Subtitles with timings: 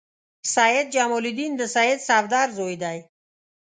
[0.53, 2.97] سید جمال الدین د سید صفدر زوی دی.